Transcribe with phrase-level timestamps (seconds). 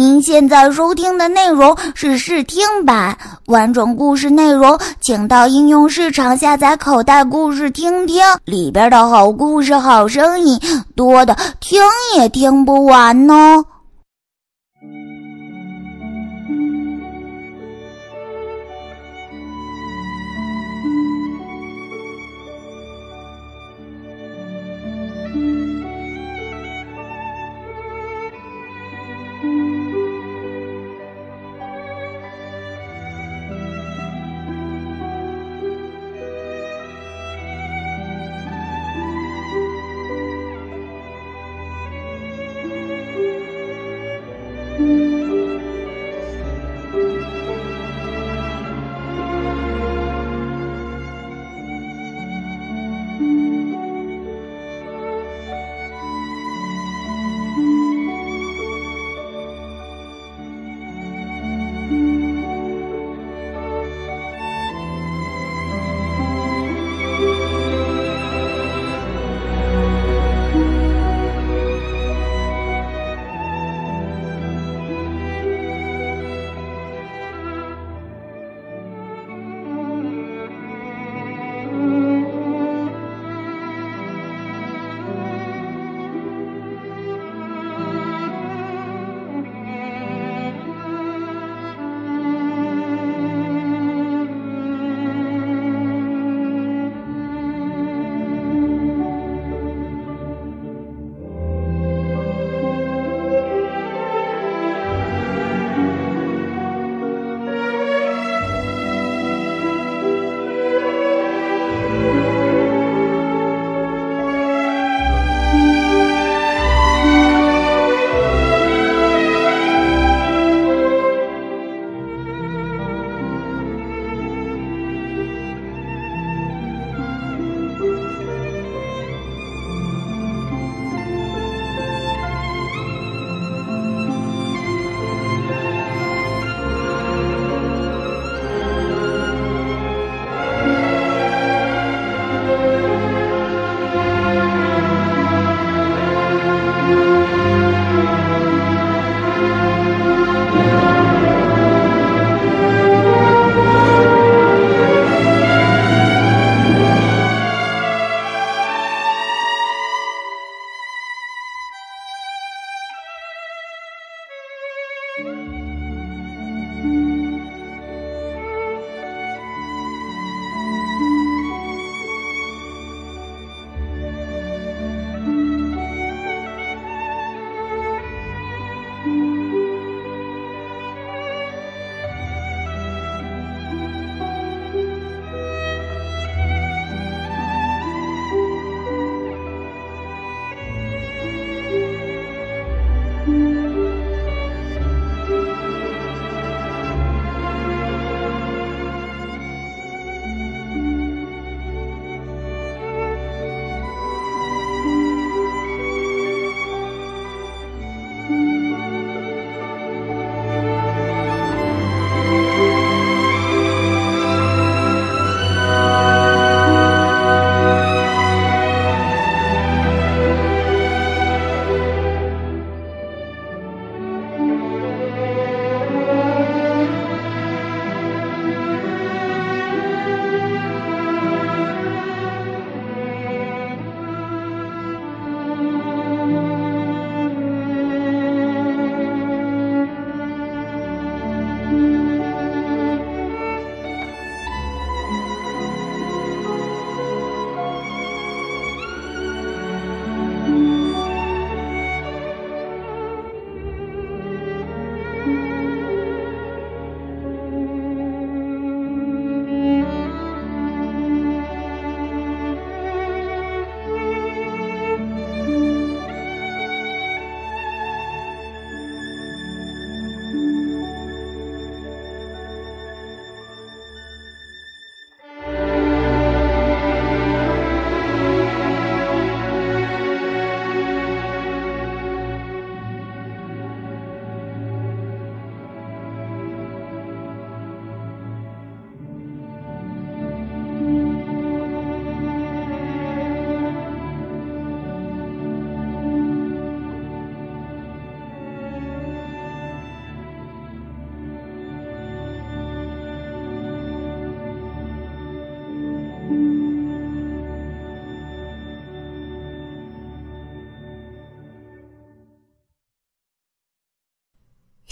[0.00, 3.18] 您现在收听的内容是试听版，
[3.48, 10.58] 完整故事内容请到应用市场下载口袋故事听听，里边的好故事、好声音
[10.96, 11.82] 多的听
[12.16, 13.62] 也听不完呢。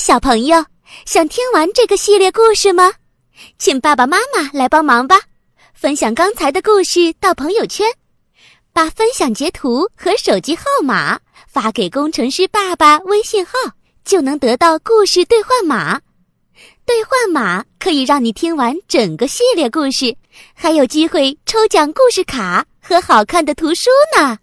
[0.09, 0.65] 小朋友，
[1.05, 2.91] 想听完这个系列故事吗？
[3.59, 5.21] 请爸爸妈妈来帮忙吧，
[5.75, 7.87] 分享刚才的故事到朋友圈，
[8.73, 13.53] 把分享截图和手机号码发给工程师爸爸微信号，
[14.03, 16.01] 就能得到故事兑换码。
[16.87, 20.17] 兑换码可以让你听完整个系列故事，
[20.55, 24.39] 还有机会抽奖故事卡和好看的图书呢。